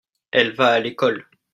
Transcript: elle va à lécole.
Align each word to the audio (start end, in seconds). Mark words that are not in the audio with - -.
elle 0.31 0.55
va 0.55 0.69
à 0.69 0.79
lécole. 0.79 1.29